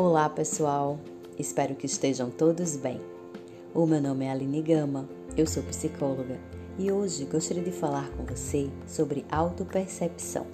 Olá 0.00 0.28
pessoal, 0.28 0.96
espero 1.36 1.74
que 1.74 1.86
estejam 1.86 2.30
todos 2.30 2.76
bem. 2.76 3.00
O 3.74 3.84
meu 3.84 4.00
nome 4.00 4.26
é 4.26 4.30
Aline 4.30 4.62
Gama, 4.62 5.08
eu 5.36 5.44
sou 5.44 5.60
psicóloga 5.64 6.38
e 6.78 6.92
hoje 6.92 7.24
gostaria 7.24 7.64
de 7.64 7.72
falar 7.72 8.08
com 8.10 8.24
você 8.24 8.70
sobre 8.86 9.26
autopercepção. 9.28 10.46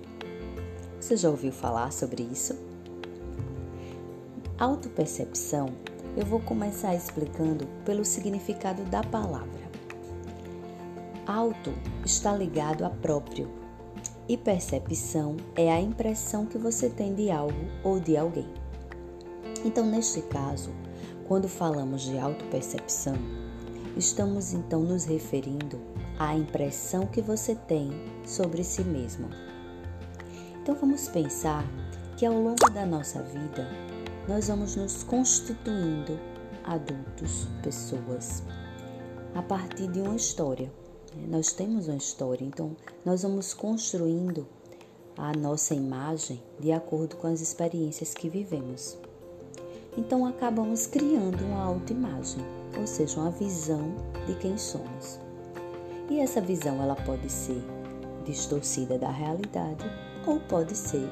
Você 0.98 1.14
já 1.18 1.28
ouviu 1.28 1.52
falar 1.52 1.92
sobre 1.92 2.22
isso? 2.22 2.58
Autopercepção, 4.58 5.74
eu 6.16 6.24
vou 6.24 6.40
começar 6.40 6.94
explicando 6.94 7.66
pelo 7.84 8.02
significado 8.02 8.82
da 8.84 9.02
palavra. 9.02 9.68
Auto 11.26 11.74
está 12.02 12.34
ligado 12.34 12.82
a 12.82 12.88
próprio 12.88 13.50
e 14.26 14.38
percepção 14.38 15.36
é 15.54 15.70
a 15.70 15.78
impressão 15.78 16.46
que 16.46 16.56
você 16.56 16.88
tem 16.88 17.14
de 17.14 17.30
algo 17.30 17.66
ou 17.82 18.00
de 18.00 18.16
alguém. 18.16 18.63
Então, 19.64 19.86
neste 19.86 20.20
caso, 20.20 20.70
quando 21.26 21.48
falamos 21.48 22.02
de 22.02 22.18
autopercepção, 22.18 23.16
estamos 23.96 24.52
então 24.52 24.82
nos 24.82 25.04
referindo 25.04 25.80
à 26.18 26.36
impressão 26.36 27.06
que 27.06 27.22
você 27.22 27.54
tem 27.54 27.90
sobre 28.26 28.62
si 28.62 28.84
mesmo. 28.84 29.28
Então, 30.62 30.74
vamos 30.74 31.08
pensar 31.08 31.64
que 32.16 32.26
ao 32.26 32.34
longo 32.34 32.70
da 32.74 32.84
nossa 32.84 33.22
vida, 33.22 33.66
nós 34.28 34.48
vamos 34.48 34.76
nos 34.76 35.02
constituindo 35.02 36.18
adultos, 36.64 37.46
pessoas, 37.62 38.42
a 39.34 39.42
partir 39.42 39.88
de 39.88 40.00
uma 40.00 40.14
história. 40.14 40.70
Nós 41.28 41.52
temos 41.52 41.88
uma 41.88 41.96
história, 41.96 42.44
então 42.44 42.76
nós 43.04 43.22
vamos 43.22 43.54
construindo 43.54 44.46
a 45.16 45.32
nossa 45.32 45.74
imagem 45.74 46.42
de 46.58 46.72
acordo 46.72 47.16
com 47.16 47.28
as 47.28 47.40
experiências 47.40 48.12
que 48.12 48.28
vivemos. 48.28 48.98
Então 49.96 50.26
acabamos 50.26 50.86
criando 50.86 51.44
uma 51.44 51.62
autoimagem, 51.62 52.44
ou 52.76 52.86
seja, 52.86 53.20
uma 53.20 53.30
visão 53.30 53.94
de 54.26 54.34
quem 54.34 54.58
somos. 54.58 55.20
E 56.10 56.18
essa 56.18 56.40
visão 56.40 56.82
ela 56.82 56.96
pode 56.96 57.30
ser 57.30 57.62
distorcida 58.24 58.98
da 58.98 59.10
realidade 59.10 59.84
ou 60.26 60.40
pode 60.40 60.76
ser 60.76 61.08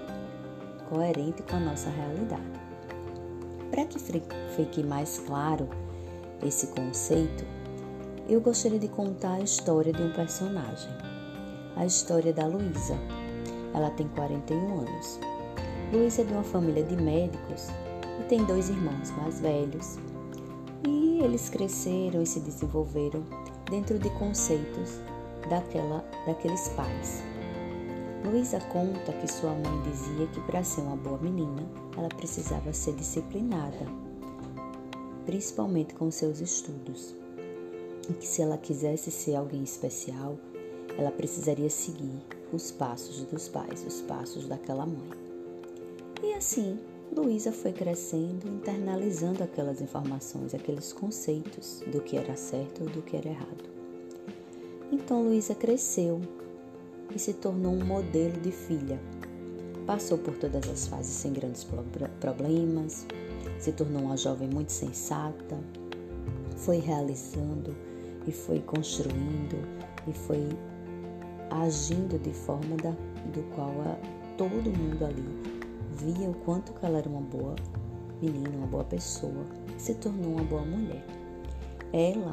coerente 0.89 1.43
com 1.43 1.57
a 1.57 1.61
nossa 1.61 1.91
realidade. 1.91 2.61
Para 3.71 3.85
que 3.87 3.99
fique 3.99 4.83
mais 4.83 5.19
claro 5.21 5.69
esse 6.45 6.67
conceito, 6.69 7.45
eu 8.29 8.41
gostaria 8.41 8.79
de 8.79 8.89
contar 8.89 9.35
a 9.35 9.41
história 9.41 9.93
de 9.93 10.03
um 10.03 10.13
personagem, 10.13 10.91
a 11.77 11.87
história 11.87 12.33
da 12.33 12.47
Luísa. 12.47 12.99
Ela 13.73 13.91
tem 13.91 14.09
41 14.09 14.81
anos. 14.81 15.21
Luísa 15.93 16.23
é 16.23 16.25
de 16.25 16.33
uma 16.33 16.43
família 16.43 16.83
de 16.83 16.97
médicos 16.97 17.69
e 18.23 18.29
tem 18.29 18.45
dois 18.45 18.69
irmãos 18.69 19.11
mais 19.17 19.41
velhos. 19.41 19.99
E 20.87 21.21
eles 21.23 21.49
cresceram 21.49 22.23
e 22.23 22.27
se 22.27 22.41
desenvolveram 22.41 23.25
dentro 23.71 23.99
de 23.99 24.09
conceitos 24.11 25.01
daquela, 25.49 26.05
daqueles 26.27 26.69
pais. 26.71 27.23
Luísa 28.25 28.61
conta 28.73 29.13
que 29.13 29.31
sua 29.31 29.51
mãe 29.51 29.83
dizia 29.83 30.27
que 30.29 30.41
para 30.43 30.63
ser 30.63 30.83
uma 30.83 30.97
boa 30.97 31.19
menina, 31.19 31.67
ela 31.97 32.09
precisava 32.09 32.73
ser 32.73 32.95
disciplinada, 32.95 33.87
principalmente 35.27 35.95
com 35.95 36.11
seus 36.11 36.41
estudos, 36.41 37.17
e 38.09 38.13
que 38.13 38.27
se 38.27 38.43
ela 38.43 38.57
quisesse 38.57 39.11
ser 39.11 39.35
alguém 39.35 39.65
especial, 39.65 40.39
ela 40.97 41.11
precisaria 41.11 41.71
seguir 41.71 42.23
os 42.53 42.71
passos 42.71 43.25
dos 43.25 43.49
pais, 43.49 43.85
os 43.85 44.01
passos 44.03 44.47
daquela 44.47 44.87
mãe. 44.87 45.11
E 46.23 46.35
assim, 46.35 46.79
Luísa 47.15 47.53
foi 47.53 47.73
crescendo, 47.73 48.49
internalizando 48.49 49.45
aquelas 49.45 49.83
informações, 49.83 50.55
aqueles 50.55 50.95
conceitos 50.95 51.83
do 51.87 52.01
que 52.01 52.17
era 52.17 52.35
certo 52.37 52.85
ou 52.85 52.89
do 52.89 53.03
que 53.03 53.15
era 53.15 53.29
errado. 53.29 53.65
Então 54.91 55.23
Luísa 55.23 55.55
cresceu 55.55 56.23
e 57.15 57.19
se 57.19 57.35
tornou 57.35 57.75
um 57.75 57.85
modelo 57.85 58.41
de 58.41 58.51
filha. 58.51 58.99
Passou 59.87 60.17
por 60.17 60.35
todas 60.39 60.67
as 60.71 60.87
fases 60.87 61.13
sem 61.13 61.35
grandes 61.35 61.67
problemas, 62.19 63.07
se 63.59 63.73
tornou 63.73 64.05
uma 64.05 64.17
jovem 64.17 64.49
muito 64.49 64.73
sensata, 64.73 65.59
foi 66.57 66.79
realizando 66.79 67.77
e 68.27 68.33
foi 68.33 68.61
construindo 68.61 69.59
e 70.09 70.15
foi 70.15 70.49
agindo 71.51 72.19
de 72.19 72.33
forma 72.33 72.75
da, 72.77 72.93
do 73.35 73.43
qual 73.55 73.71
a, 73.83 73.99
todo 74.39 74.71
mundo 74.71 75.05
ali 75.05 75.62
via 75.93 76.29
o 76.29 76.35
quanto 76.35 76.73
que 76.73 76.85
ela 76.85 76.99
era 76.99 77.09
uma 77.09 77.21
boa 77.21 77.55
menina, 78.21 78.51
uma 78.57 78.67
boa 78.67 78.85
pessoa, 78.85 79.45
se 79.79 79.95
tornou 79.95 80.33
uma 80.33 80.45
boa 80.45 80.63
mulher. 80.63 81.05
Ela 81.93 82.33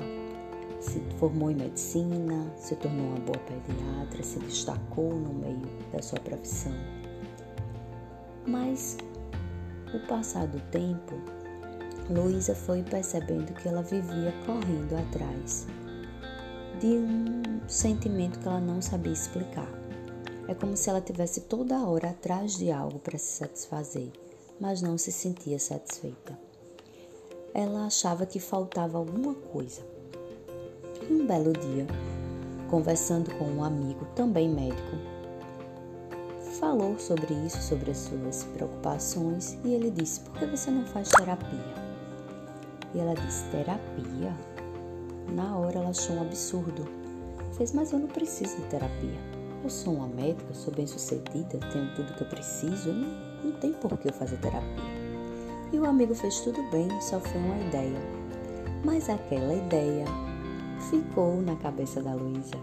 se 0.80 1.02
formou 1.18 1.52
em 1.52 1.56
medicina, 1.56 2.52
se 2.56 2.75
tornou 2.75 3.06
uma 3.08 3.19
boa 3.19 3.40
pediatra, 3.40 4.24
se 4.24 4.40
destacou 4.40 5.14
no 5.14 5.34
meio 5.34 5.68
da 5.92 6.02
sua 6.02 6.19
profissão. 6.19 6.74
Mas, 8.46 8.98
o 9.94 10.08
passar 10.08 10.48
do 10.48 10.59
tempo, 10.72 11.16
Luísa 12.09 12.56
foi 12.56 12.81
percebendo 12.81 13.53
que 13.53 13.68
ela 13.68 13.84
vivia 13.84 14.34
correndo 14.46 14.96
atrás 14.96 15.68
de 16.80 16.88
um 16.88 17.59
sentimento 17.68 18.40
que 18.40 18.48
ela 18.48 18.59
não 18.59 18.81
sabia 18.81 19.12
explicar. 19.12 19.78
É 20.50 20.56
como 20.56 20.76
se 20.76 20.90
ela 20.90 21.00
tivesse 21.00 21.42
toda 21.42 21.88
hora 21.88 22.10
atrás 22.10 22.58
de 22.58 22.72
algo 22.72 22.98
para 22.98 23.20
se 23.20 23.38
satisfazer, 23.38 24.10
mas 24.60 24.82
não 24.82 24.98
se 24.98 25.12
sentia 25.12 25.60
satisfeita. 25.60 26.36
Ela 27.54 27.86
achava 27.86 28.26
que 28.26 28.40
faltava 28.40 28.98
alguma 28.98 29.36
coisa. 29.36 29.84
E 31.08 31.14
um 31.14 31.28
belo 31.28 31.54
dia, 31.54 31.86
conversando 32.68 33.30
com 33.36 33.46
um 33.46 33.64
amigo, 33.64 34.08
também 34.16 34.50
médico, 34.50 34.98
falou 36.60 36.98
sobre 36.98 37.31
isso, 37.46 37.62
sobre 37.62 37.92
as 37.92 37.98
suas 37.98 38.44
preocupações, 38.46 39.56
e 39.64 39.76
ele 39.76 39.92
disse: 39.92 40.22
Por 40.22 40.34
que 40.40 40.48
você 40.48 40.72
não 40.72 40.84
faz 40.88 41.10
terapia? 41.10 41.76
E 42.96 43.00
ela 43.00 43.14
disse: 43.14 43.44
Terapia? 43.52 44.36
Na 45.31 45.56
hora 45.60 45.78
ela 45.78 45.90
achou 45.90 46.16
um 46.16 46.22
absurdo. 46.22 46.88
Fez, 47.56 47.72
mas 47.72 47.92
eu 47.92 48.00
não 48.00 48.08
preciso 48.08 48.56
de 48.58 48.64
terapia. 48.64 49.38
Eu 49.64 49.70
sou 49.70 49.94
uma 49.94 50.08
médica, 50.08 50.53
sou 50.53 50.74
bem 50.74 50.88
sucedida, 50.88 51.59
tenho 51.72 51.94
tudo 51.96 52.14
que 52.14 52.24
eu 52.24 52.28
preciso, 52.28 52.94
não, 52.94 53.09
não 53.44 53.52
tem 53.59 53.74
por 53.74 53.97
que 53.97 54.08
eu 54.08 54.14
fazer 54.14 54.38
terapia. 54.38 55.00
E 55.72 55.78
o 55.78 55.86
amigo 55.86 56.16
fez 56.16 56.40
tudo 56.40 56.64
bem, 56.72 56.90
só 57.02 57.20
foi 57.20 57.40
uma 57.42 57.58
ideia. 57.68 58.00
Mas 58.84 59.09
aquela 59.09 59.53
ideia 59.53 60.06
ficou 60.90 61.42
na 61.42 61.56
cabeça 61.58 62.02
da 62.02 62.14
Luísa. 62.14 62.56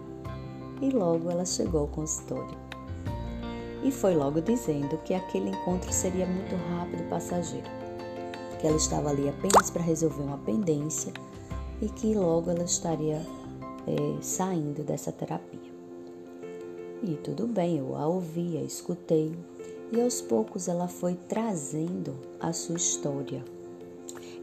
E 0.80 0.90
logo 0.90 1.30
ela 1.30 1.44
chegou 1.44 1.82
ao 1.82 1.88
consultório. 1.88 2.56
E 3.84 3.92
foi 3.92 4.14
logo 4.16 4.40
dizendo 4.40 4.96
que 5.04 5.14
aquele 5.14 5.50
encontro 5.50 5.92
seria 5.92 6.26
muito 6.26 6.56
rápido 6.70 7.02
e 7.02 7.08
passageiro. 7.08 7.68
Que 8.58 8.66
ela 8.66 8.76
estava 8.76 9.10
ali 9.10 9.28
apenas 9.28 9.70
para 9.70 9.82
resolver 9.82 10.22
uma 10.22 10.38
pendência 10.38 11.12
e 11.80 11.88
que 11.88 12.14
logo 12.14 12.50
ela 12.50 12.64
estaria 12.64 13.20
é, 13.86 14.22
saindo 14.22 14.82
dessa 14.82 15.12
terapia. 15.12 15.55
E 17.08 17.14
tudo 17.14 17.46
bem, 17.46 17.78
eu 17.78 17.94
a 17.94 18.04
ouvi, 18.08 18.58
a 18.58 18.62
escutei, 18.64 19.32
e 19.92 20.00
aos 20.00 20.20
poucos 20.20 20.66
ela 20.66 20.88
foi 20.88 21.14
trazendo 21.14 22.16
a 22.40 22.52
sua 22.52 22.74
história. 22.74 23.44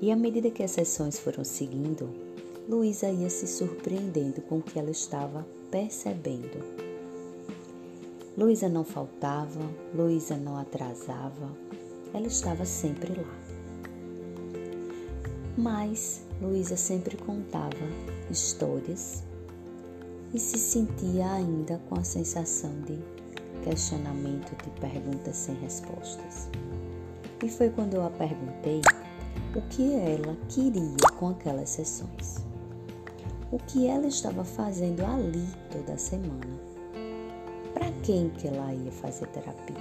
E 0.02 0.10
à 0.10 0.16
medida 0.16 0.50
que 0.50 0.64
as 0.64 0.72
sessões 0.72 1.20
foram 1.20 1.44
seguindo, 1.44 2.10
Luísa 2.70 3.10
ia 3.10 3.30
se 3.30 3.48
surpreendendo 3.48 4.42
com 4.44 4.60
o 4.60 4.62
que 4.62 4.80
ela 4.80 4.92
estava 4.92 5.46
percebendo. 5.70 6.64
Luísa 8.38 8.70
não 8.70 8.86
faltava, 8.86 9.60
Luísa 9.94 10.38
não 10.38 10.58
atrasava, 10.58 11.52
ela 12.14 12.28
estava 12.28 12.64
sempre 12.64 13.12
lá. 13.12 13.40
Mas 15.58 16.24
Luísa 16.42 16.78
sempre 16.78 17.18
contava 17.18 17.76
histórias 18.32 19.22
e 20.34 20.40
se 20.40 20.58
sentia 20.58 21.32
ainda 21.32 21.80
com 21.88 22.00
a 22.00 22.04
sensação 22.04 22.72
de 22.82 22.98
questionamento, 23.64 24.56
de 24.64 24.70
perguntas 24.80 25.36
sem 25.36 25.56
respostas. 25.56 26.50
E 27.44 27.50
foi 27.50 27.70
quando 27.70 27.94
eu 27.94 28.06
a 28.06 28.10
perguntei 28.10 28.82
o 29.56 29.62
que 29.70 29.94
ela 29.94 30.36
queria 30.50 30.98
com 31.20 31.30
aquelas 31.30 31.70
sessões. 31.70 32.44
O 33.52 33.60
que 33.60 33.86
ela 33.88 34.08
estava 34.08 34.44
fazendo 34.44 35.06
ali 35.06 35.48
toda 35.72 35.98
semana. 35.98 36.60
Para 37.74 37.92
quem 38.02 38.30
que 38.30 38.48
ela 38.48 38.74
ia 38.74 38.92
fazer 38.92 39.28
terapia? 39.28 39.76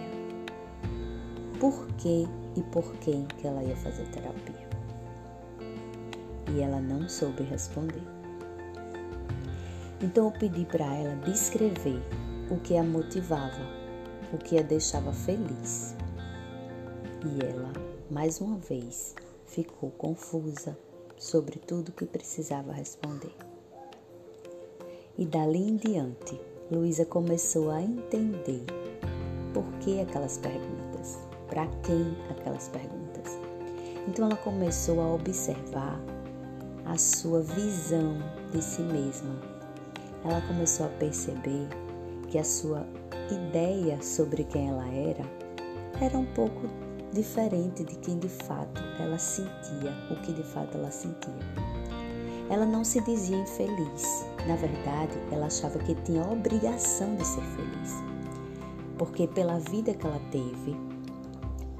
Por 1.58 1.87
que 1.96 2.28
e 2.56 2.62
por 2.64 2.93
quem 2.96 3.25
que 3.38 3.46
ela 3.46 3.62
ia 3.62 3.76
fazer 3.76 4.06
terapia? 4.08 4.69
E 6.55 6.60
ela 6.60 6.81
não 6.81 7.08
soube 7.08 7.43
responder. 7.44 8.12
Então 10.02 10.26
eu 10.26 10.32
pedi 10.32 10.64
para 10.64 10.84
ela 10.84 11.14
descrever 11.25 12.02
o 12.50 12.58
que 12.58 12.76
a 12.76 12.82
motivava, 12.82 13.62
o 14.32 14.38
que 14.38 14.58
a 14.58 14.62
deixava 14.62 15.12
feliz. 15.12 15.94
E 17.25 17.44
ela 17.44 17.72
mais 18.12 18.43
uma 18.43 18.58
vez, 18.58 19.14
ficou 19.46 19.90
confusa 19.93 20.76
sobre 21.16 21.58
tudo 21.58 21.93
que 21.93 22.04
precisava 22.04 22.72
responder. 22.72 23.34
E 25.16 25.25
dali 25.25 25.70
em 25.70 25.76
diante, 25.76 26.38
Luísa 26.70 27.06
começou 27.06 27.70
a 27.70 27.81
entender 27.81 28.66
por 29.55 29.64
que 29.81 30.00
aquelas 30.00 30.37
perguntas, 30.37 31.19
para 31.48 31.66
quem 31.82 32.14
aquelas 32.31 32.69
perguntas. 32.69 33.38
Então 34.06 34.26
ela 34.26 34.37
começou 34.37 35.00
a 35.00 35.14
observar 35.14 35.98
a 36.84 36.98
sua 36.98 37.40
visão 37.40 38.19
de 38.50 38.62
si 38.62 38.82
mesma. 38.82 39.62
Ela 40.24 40.40
começou 40.42 40.86
a 40.86 40.90
perceber 40.90 41.69
que 42.28 42.38
a 42.38 42.44
sua 42.44 42.86
ideia 43.30 44.00
sobre 44.02 44.44
quem 44.44 44.69
ela 44.69 44.86
era 44.88 45.24
era 46.00 46.19
um 46.19 46.26
pouco 46.26 46.69
diferente 47.12 47.84
de 47.84 47.94
quem 47.96 48.19
de 48.19 48.28
fato 48.28 48.82
ela 48.98 49.19
sentia, 49.19 49.92
o 50.10 50.16
que 50.22 50.32
de 50.32 50.42
fato 50.42 50.78
ela 50.78 50.90
sentia. 50.90 51.34
Ela 52.50 52.66
não 52.66 52.84
se 52.84 53.00
dizia 53.02 53.36
infeliz, 53.36 54.26
na 54.46 54.56
verdade, 54.56 55.12
ela 55.30 55.46
achava 55.46 55.78
que 55.78 55.94
tinha 56.02 56.22
a 56.22 56.30
obrigação 56.30 57.14
de 57.16 57.26
ser 57.26 57.42
feliz. 57.42 57.94
Porque 58.98 59.26
pela 59.26 59.58
vida 59.58 59.94
que 59.94 60.06
ela 60.06 60.20
teve, 60.30 60.76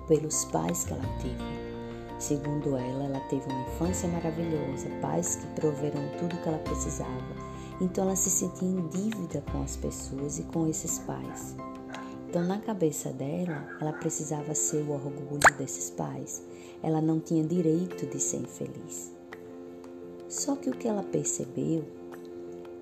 pelos 0.09 0.45
pais 0.47 0.85
que 0.85 0.93
ela 0.93 1.19
teve, 1.21 2.19
segundo 2.19 2.77
ela, 2.77 3.05
ela 3.05 3.21
teve 3.29 3.45
uma 3.51 3.63
infância 3.69 4.09
maravilhosa, 4.09 4.89
pais 5.01 5.37
que 5.37 5.47
proveram 5.61 6.01
tudo 6.19 6.41
que 6.43 6.49
ela 6.49 6.59
precisava. 6.59 7.52
Então 7.83 8.05
ela 8.05 8.15
se 8.15 8.31
sentia 8.31 8.69
em 8.69 8.87
dívida 8.87 9.43
com 9.51 9.61
as 9.61 9.77
pessoas 9.77 10.39
e 10.39 10.45
com 10.45 10.69
esses 10.69 11.01
pais. 11.01 11.57
Então, 12.29 12.45
na 12.45 12.59
cabeça 12.61 13.11
dela, 13.11 13.77
ela 13.81 13.93
precisava 13.93 14.55
ser 14.55 14.83
o 14.85 14.93
orgulho 14.93 15.59
desses 15.59 15.91
pais. 15.91 16.43
Ela 16.81 17.01
não 17.01 17.19
tinha 17.19 17.43
direito 17.43 18.07
de 18.07 18.21
ser 18.21 18.39
infeliz. 18.39 19.13
Só 20.29 20.55
que 20.55 20.71
o 20.71 20.73
que 20.73 20.87
ela 20.87 21.03
percebeu 21.03 21.85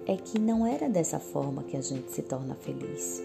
é 0.06 0.16
que 0.16 0.38
não 0.38 0.66
era 0.66 0.88
dessa 0.88 1.18
forma 1.18 1.64
que 1.64 1.78
a 1.78 1.80
gente 1.80 2.12
se 2.12 2.22
torna 2.22 2.54
feliz. 2.54 3.22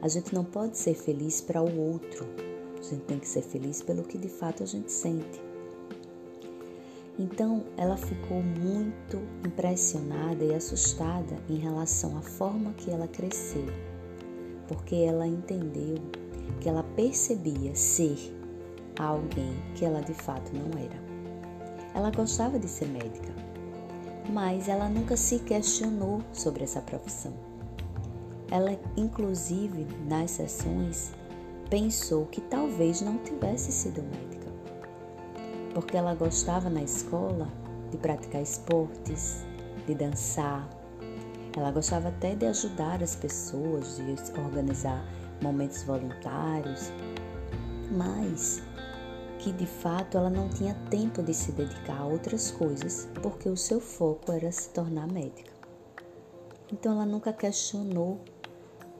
A 0.00 0.06
gente 0.06 0.32
não 0.32 0.44
pode 0.44 0.78
ser 0.78 0.94
feliz 0.94 1.40
para 1.40 1.60
o 1.60 1.80
outro. 1.80 2.24
A 2.78 2.82
gente 2.82 3.02
tem 3.02 3.18
que 3.18 3.28
ser 3.28 3.42
feliz 3.42 3.82
pelo 3.82 4.04
que 4.04 4.16
de 4.16 4.28
fato 4.28 4.62
a 4.62 4.66
gente 4.66 4.90
sente. 4.90 5.51
Então, 7.22 7.64
ela 7.76 7.96
ficou 7.96 8.42
muito 8.42 9.18
impressionada 9.46 10.44
e 10.44 10.54
assustada 10.54 11.36
em 11.48 11.56
relação 11.56 12.18
à 12.18 12.22
forma 12.22 12.72
que 12.72 12.90
ela 12.90 13.06
cresceu 13.06 13.66
porque 14.72 14.96
ela 14.96 15.26
entendeu 15.26 15.96
que 16.60 16.68
ela 16.68 16.82
percebia 16.96 17.74
ser 17.74 18.16
alguém 18.98 19.54
que 19.74 19.84
ela 19.84 20.00
de 20.00 20.14
fato 20.14 20.50
não 20.54 20.78
era. 20.78 21.02
Ela 21.94 22.10
gostava 22.10 22.58
de 22.58 22.68
ser 22.68 22.86
médica, 22.88 23.32
mas 24.30 24.68
ela 24.68 24.88
nunca 24.88 25.16
se 25.16 25.40
questionou 25.40 26.22
sobre 26.32 26.64
essa 26.64 26.80
profissão. 26.80 27.34
Ela, 28.50 28.78
inclusive, 28.96 29.86
nas 30.08 30.30
sessões, 30.32 31.12
pensou 31.68 32.26
que 32.26 32.40
talvez 32.40 33.02
não 33.02 33.18
tivesse 33.18 33.72
sido 33.72 34.02
médica, 34.02 34.41
porque 35.74 35.96
ela 35.96 36.14
gostava 36.14 36.68
na 36.68 36.82
escola 36.82 37.48
de 37.90 37.98
praticar 37.98 38.42
esportes, 38.42 39.44
de 39.86 39.94
dançar, 39.94 40.68
ela 41.56 41.70
gostava 41.70 42.08
até 42.08 42.34
de 42.34 42.46
ajudar 42.46 43.02
as 43.02 43.14
pessoas, 43.14 43.96
de 43.96 44.40
organizar 44.40 45.04
momentos 45.42 45.82
voluntários, 45.82 46.90
mas 47.90 48.62
que 49.38 49.52
de 49.52 49.66
fato 49.66 50.16
ela 50.16 50.30
não 50.30 50.48
tinha 50.48 50.74
tempo 50.88 51.22
de 51.22 51.34
se 51.34 51.52
dedicar 51.52 52.00
a 52.00 52.06
outras 52.06 52.50
coisas 52.52 53.08
porque 53.20 53.48
o 53.48 53.56
seu 53.56 53.80
foco 53.80 54.32
era 54.32 54.50
se 54.50 54.70
tornar 54.70 55.06
médica. 55.08 55.52
Então 56.72 56.92
ela 56.92 57.04
nunca 57.04 57.32
questionou 57.32 58.20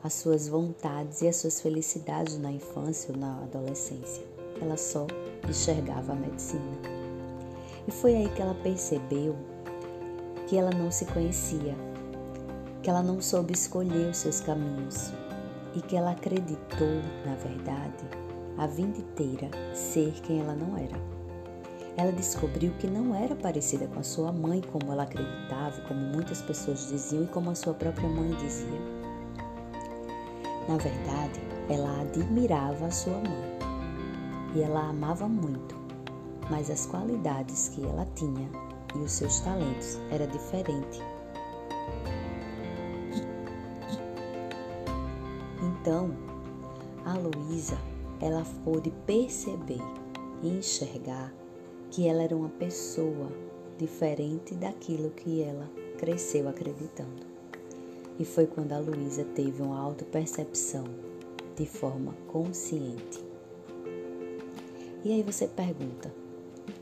as 0.02 0.12
suas 0.14 0.48
vontades 0.48 1.22
e 1.22 1.28
as 1.28 1.36
suas 1.36 1.60
felicidades 1.60 2.36
na 2.38 2.50
infância 2.50 3.12
ou 3.14 3.18
na 3.18 3.44
adolescência. 3.44 4.41
Ela 4.62 4.76
só 4.76 5.08
enxergava 5.48 6.12
a 6.12 6.14
medicina. 6.14 6.78
E 7.86 7.90
foi 7.90 8.14
aí 8.14 8.28
que 8.28 8.40
ela 8.40 8.54
percebeu 8.54 9.36
que 10.46 10.56
ela 10.56 10.70
não 10.70 10.90
se 10.90 11.04
conhecia, 11.06 11.74
que 12.80 12.88
ela 12.88 13.02
não 13.02 13.20
soube 13.20 13.52
escolher 13.52 14.10
os 14.10 14.18
seus 14.18 14.40
caminhos 14.40 15.12
e 15.74 15.80
que 15.80 15.96
ela 15.96 16.12
acreditou, 16.12 17.02
na 17.26 17.34
verdade, 17.34 18.04
a 18.56 18.66
vida 18.68 18.98
inteira 18.98 19.50
ser 19.74 20.12
quem 20.22 20.40
ela 20.40 20.54
não 20.54 20.76
era. 20.76 21.00
Ela 21.96 22.12
descobriu 22.12 22.72
que 22.78 22.86
não 22.86 23.14
era 23.14 23.34
parecida 23.34 23.86
com 23.88 23.98
a 23.98 24.04
sua 24.04 24.32
mãe, 24.32 24.62
como 24.72 24.92
ela 24.92 25.02
acreditava, 25.02 25.80
como 25.88 26.00
muitas 26.00 26.40
pessoas 26.40 26.88
diziam 26.88 27.24
e 27.24 27.28
como 27.28 27.50
a 27.50 27.54
sua 27.54 27.74
própria 27.74 28.08
mãe 28.08 28.30
dizia. 28.36 28.80
Na 30.68 30.76
verdade, 30.76 31.40
ela 31.68 32.00
admirava 32.00 32.86
a 32.86 32.90
sua 32.90 33.14
mãe 33.14 33.61
e 34.54 34.62
ela 34.62 34.88
amava 34.88 35.28
muito, 35.28 35.74
mas 36.50 36.70
as 36.70 36.86
qualidades 36.86 37.68
que 37.68 37.84
ela 37.84 38.06
tinha 38.14 38.48
e 38.94 38.98
os 38.98 39.12
seus 39.12 39.40
talentos 39.40 39.98
era 40.10 40.26
diferente 40.26 41.00
Então, 45.82 46.12
a 47.04 47.14
Luísa, 47.14 47.76
ela 48.20 48.46
pôde 48.64 48.92
perceber 49.04 49.82
e 50.40 50.48
enxergar 50.48 51.34
que 51.90 52.06
ela 52.06 52.22
era 52.22 52.36
uma 52.36 52.50
pessoa 52.50 53.28
diferente 53.78 54.54
daquilo 54.54 55.10
que 55.10 55.42
ela 55.42 55.68
cresceu 55.98 56.48
acreditando. 56.48 57.26
E 58.16 58.24
foi 58.24 58.46
quando 58.46 58.72
a 58.72 58.78
Luísa 58.78 59.24
teve 59.34 59.60
uma 59.60 59.80
autopercepção 59.80 60.84
de 61.56 61.66
forma 61.66 62.14
consciente. 62.28 63.31
E 65.04 65.12
aí 65.12 65.22
você 65.22 65.48
pergunta: 65.48 66.12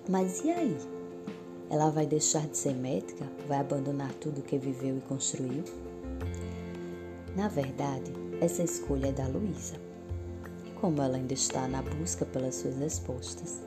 mas 0.09 0.45
e 0.45 0.51
aí? 0.51 0.77
Ela 1.71 1.89
vai 1.89 2.05
deixar 2.05 2.47
de 2.49 2.57
ser 2.57 2.75
médica? 2.75 3.25
Vai 3.47 3.59
abandonar 3.59 4.13
tudo 4.15 4.43
que 4.43 4.59
viveu 4.59 4.99
e 4.99 5.01
construiu? 5.03 5.63
Na 7.37 7.47
verdade, 7.49 8.13
essa 8.41 8.63
escolha 8.63 9.09
é 9.09 9.13
da 9.13 9.27
Luísa. 9.29 9.75
E 10.67 10.71
como 10.81 11.01
ela 11.01 11.17
ainda 11.17 11.33
está 11.33 11.69
na 11.69 11.81
busca 11.81 12.27
pelas 12.27 12.57
suas 12.57 12.77
respostas, 12.77 13.61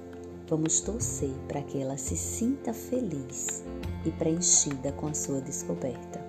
vamos 0.49 0.81
torcer 0.81 1.31
para 1.47 1.61
que 1.61 1.81
ela 1.81 1.97
se 1.97 2.17
sinta 2.17 2.73
feliz 2.73 3.63
e 4.05 4.11
preenchida 4.11 4.91
com 4.91 5.07
a 5.07 5.13
sua 5.13 5.39
descoberta. 5.39 6.21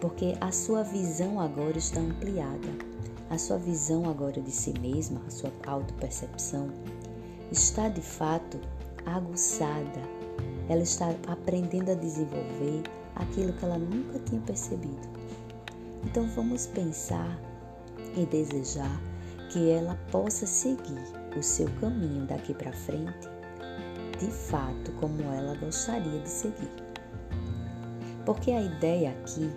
Porque 0.00 0.34
a 0.40 0.50
sua 0.50 0.82
visão 0.82 1.38
agora 1.38 1.76
está 1.76 2.00
ampliada, 2.00 2.68
a 3.28 3.36
sua 3.36 3.58
visão 3.58 4.08
agora 4.08 4.40
de 4.40 4.50
si 4.50 4.72
mesma, 4.80 5.20
a 5.26 5.30
sua 5.30 5.52
autopercepção, 5.66 6.70
está 7.50 7.88
de 7.88 8.02
fato 8.02 8.58
aguçada. 9.06 10.02
Ela 10.68 10.82
está 10.82 11.14
aprendendo 11.26 11.90
a 11.90 11.94
desenvolver 11.94 12.82
aquilo 13.14 13.52
que 13.52 13.64
ela 13.64 13.78
nunca 13.78 14.18
tinha 14.20 14.40
percebido. 14.42 15.08
Então 16.04 16.26
vamos 16.28 16.66
pensar 16.66 17.38
e 18.16 18.26
desejar 18.26 19.00
que 19.50 19.70
ela 19.70 19.94
possa 20.10 20.46
seguir 20.46 21.02
o 21.36 21.42
seu 21.42 21.68
caminho 21.80 22.26
daqui 22.26 22.52
para 22.52 22.72
frente, 22.72 23.28
de 24.18 24.30
fato, 24.30 24.92
como 25.00 25.22
ela 25.22 25.56
gostaria 25.56 26.20
de 26.20 26.28
seguir. 26.28 26.70
Porque 28.26 28.50
a 28.50 28.60
ideia 28.60 29.10
aqui 29.10 29.50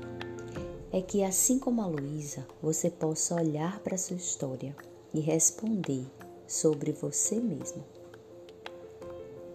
é 0.94 1.02
que, 1.02 1.24
assim 1.24 1.60
como 1.60 1.82
a 1.82 1.88
Luísa, 1.88 2.46
você 2.62 2.90
possa 2.90 3.36
olhar 3.36 3.80
para 3.80 3.98
sua 3.98 4.18
história 4.18 4.76
e 5.14 5.20
responder 5.20 6.06
sobre 6.52 6.92
você 6.92 7.36
mesmo. 7.36 7.82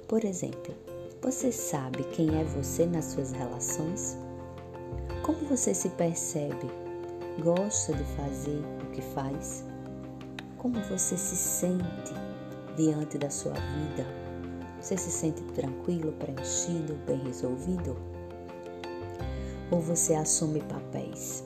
Por 0.09 0.25
exemplo, 0.25 0.75
você 1.21 1.53
sabe 1.53 2.03
quem 2.05 2.41
é 2.41 2.45
você 2.45 2.87
nas 2.87 3.07
suas 3.07 3.33
relações? 3.33 4.17
Como 5.23 5.39
você 5.47 5.75
se 5.75 5.91
percebe? 5.91 6.71
Gosta 7.43 7.93
de 7.93 8.05
fazer 8.17 8.63
o 8.83 8.91
que 8.93 9.03
faz? 9.03 9.63
Como 10.57 10.81
você 10.85 11.19
se 11.19 11.37
sente 11.37 12.15
diante 12.77 13.19
da 13.19 13.29
sua 13.29 13.53
vida? 13.53 14.07
Você 14.81 14.97
se 14.97 15.11
sente 15.11 15.43
tranquilo, 15.53 16.13
preenchido, 16.13 16.95
bem 17.07 17.19
resolvido? 17.25 17.95
Ou 19.71 19.81
você 19.81 20.15
assume 20.15 20.63
papéis? 20.63 21.45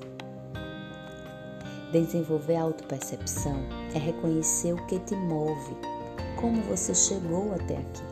Desenvolver 1.91 2.55
a 2.55 2.63
autopercepção 2.63 3.80
é 3.95 3.99
reconhecer 3.99 4.73
o 4.73 4.87
que 4.87 4.99
te 5.01 5.17
move, 5.17 5.77
como 6.41 6.61
você 6.63 6.95
chegou 6.95 7.55
até 7.55 7.77
aqui. 7.77 8.03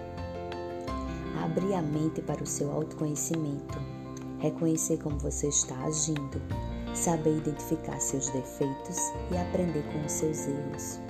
Abrir 1.43 1.75
a 1.75 1.83
mente 1.83 2.21
para 2.21 2.43
o 2.43 2.47
seu 2.47 2.71
autoconhecimento 2.73 3.79
reconhecer 4.39 4.99
como 4.99 5.19
você 5.19 5.49
está 5.49 5.77
agindo, 5.85 6.41
saber 6.95 7.37
identificar 7.37 8.01
seus 8.01 8.29
defeitos 8.31 8.97
e 9.33 9.37
aprender 9.37 9.85
com 9.93 10.05
os 10.05 10.13
seus 10.13 10.47
erros. 10.47 11.01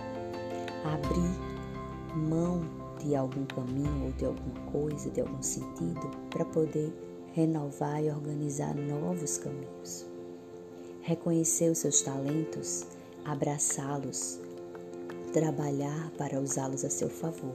Abrir 0.85 2.17
mão 2.17 2.63
de 3.01 3.15
algum 3.15 3.45
caminho 3.47 4.07
ou 4.07 4.13
de 4.13 4.25
alguma 4.25 4.61
coisa, 4.73 5.11
de 5.11 5.21
algum 5.21 5.43
sentido, 5.43 6.11
para 6.31 6.45
poder 6.45 6.93
renovar 7.33 8.03
e 8.03 8.11
organizar 8.11 8.75
novos 8.75 9.39
caminhos. 9.39 10.07
Reconhecer 11.03 11.71
os 11.71 11.79
seus 11.79 12.03
talentos, 12.03 12.87
abraçá-los, 13.25 14.41
trabalhar 15.33 16.11
para 16.17 16.41
usá-los 16.41 16.85
a 16.85 16.91
seu 16.91 17.09
favor, 17.09 17.53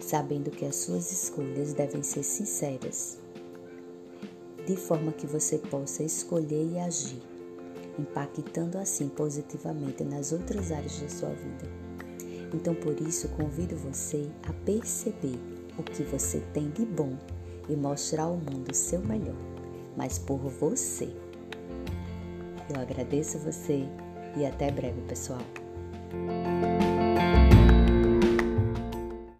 sabendo 0.00 0.50
que 0.50 0.64
as 0.64 0.76
suas 0.76 1.10
escolhas 1.12 1.72
devem 1.72 2.02
ser 2.02 2.22
sinceras, 2.22 3.18
de 4.66 4.76
forma 4.76 5.12
que 5.12 5.26
você 5.26 5.58
possa 5.58 6.02
escolher 6.02 6.72
e 6.72 6.78
agir, 6.78 7.22
impactando 7.98 8.78
assim 8.78 9.08
positivamente 9.08 10.02
nas 10.04 10.32
outras 10.32 10.72
áreas 10.72 10.98
da 11.00 11.08
sua 11.08 11.30
vida. 11.30 11.68
Então, 12.52 12.74
por 12.74 13.00
isso, 13.00 13.28
convido 13.30 13.76
você 13.76 14.28
a 14.48 14.52
perceber 14.52 15.38
o 15.78 15.82
que 15.82 16.02
você 16.02 16.40
tem 16.52 16.70
de 16.70 16.84
bom 16.84 17.16
e 17.68 17.76
mostrar 17.76 18.24
ao 18.24 18.36
mundo 18.36 18.70
o 18.70 18.74
seu 18.74 19.00
melhor, 19.00 19.36
mas 19.96 20.18
por 20.18 20.38
você. 20.38 21.08
Eu 22.68 22.80
agradeço 22.80 23.38
você 23.38 23.84
e 24.36 24.44
até 24.44 24.70
breve, 24.70 25.00
pessoal. 25.02 25.42
Música 26.24 27.05